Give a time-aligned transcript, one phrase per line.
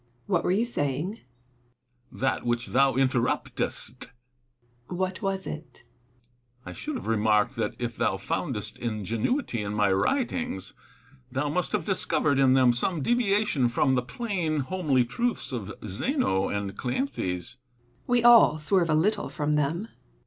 [0.25, 1.19] What were you saying?
[2.09, 2.21] Epictetus.
[2.23, 4.01] That which thou interruptedst.
[4.05, 4.17] Seneca.
[4.95, 5.83] What was it
[6.63, 6.65] 1 EPICTETUS AND SENECA.
[6.65, 6.65] 17 Epictetus.
[6.65, 10.73] I should have remarked that, if thou foundest ingenuity in my writings,
[11.31, 16.49] thou must have discovered in them some deviation from the plain, homely truths of Zeno
[16.49, 17.13] and Cleanthes.
[17.13, 17.57] Seneca.
[18.07, 19.89] We all swerve a little from them.